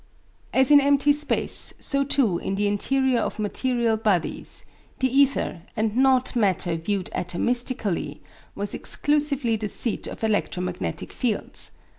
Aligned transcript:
As 0.51 0.71
in 0.71 0.81
empty 0.81 1.11
space, 1.13 1.75
so 1.79 2.03
too 2.03 2.39
in 2.39 2.55
the 2.55 2.67
interior 2.67 3.19
of 3.19 3.37
material 3.37 3.97
bodies, 3.97 4.65
the 4.97 5.07
ether, 5.15 5.61
and 5.77 5.95
not 5.95 6.35
matter 6.35 6.75
viewed 6.75 7.11
atomistically, 7.13 8.19
was 8.55 8.73
exclusively 8.73 9.57
the 9.57 9.69
seat 9.69 10.07
of 10.07 10.23
electromagnetic 10.23 11.13
fields. 11.13 11.73